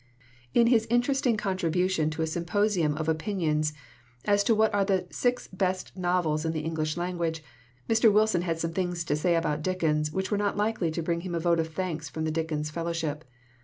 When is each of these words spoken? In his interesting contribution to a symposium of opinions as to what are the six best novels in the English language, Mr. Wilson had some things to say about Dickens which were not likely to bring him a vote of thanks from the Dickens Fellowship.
In 0.55 0.65
his 0.65 0.87
interesting 0.89 1.37
contribution 1.37 2.09
to 2.09 2.23
a 2.23 2.25
symposium 2.25 2.95
of 2.97 3.07
opinions 3.07 3.71
as 4.25 4.43
to 4.45 4.55
what 4.55 4.73
are 4.73 4.83
the 4.83 5.05
six 5.11 5.47
best 5.47 5.95
novels 5.95 6.43
in 6.43 6.53
the 6.53 6.61
English 6.61 6.97
language, 6.97 7.43
Mr. 7.87 8.11
Wilson 8.11 8.41
had 8.41 8.57
some 8.57 8.73
things 8.73 9.03
to 9.03 9.15
say 9.15 9.35
about 9.35 9.61
Dickens 9.61 10.11
which 10.11 10.31
were 10.31 10.39
not 10.39 10.57
likely 10.57 10.89
to 10.89 11.03
bring 11.03 11.21
him 11.21 11.35
a 11.35 11.39
vote 11.39 11.59
of 11.59 11.71
thanks 11.71 12.09
from 12.09 12.23
the 12.23 12.31
Dickens 12.31 12.71
Fellowship. 12.71 13.25